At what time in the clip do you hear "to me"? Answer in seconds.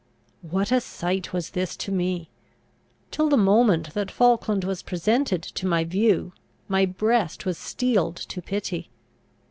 1.77-2.31